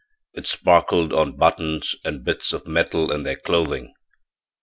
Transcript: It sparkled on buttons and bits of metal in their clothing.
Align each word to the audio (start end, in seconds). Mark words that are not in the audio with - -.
It 0.33 0.47
sparkled 0.47 1.13
on 1.13 1.33
buttons 1.37 1.95
and 2.03 2.23
bits 2.23 2.53
of 2.53 2.65
metal 2.65 3.11
in 3.11 3.21
their 3.21 3.35
clothing. 3.35 3.93